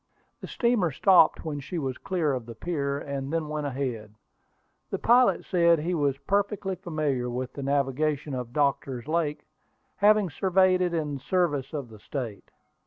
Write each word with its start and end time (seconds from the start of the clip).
The 0.39 0.47
steamer 0.47 0.89
stopped 0.91 1.45
when 1.45 1.59
she 1.59 1.77
was 1.77 1.99
clear 1.99 2.33
of 2.33 2.47
the 2.47 2.55
pier, 2.55 2.97
and 2.97 3.31
then 3.31 3.49
went 3.49 3.67
ahead. 3.67 4.15
The 4.89 4.97
pilot 4.97 5.45
said 5.45 5.77
he 5.77 5.93
was 5.93 6.17
perfectly 6.17 6.75
familiar 6.75 7.29
with 7.29 7.53
the 7.53 7.61
navigation 7.61 8.33
of 8.33 8.51
Doctor's 8.51 9.07
Lake, 9.07 9.45
having 9.97 10.31
surveyed 10.31 10.81
it 10.81 10.95
in 10.95 11.13
the 11.13 11.19
service 11.19 11.71
of 11.71 11.89
the 11.89 11.99
State. 11.99 12.49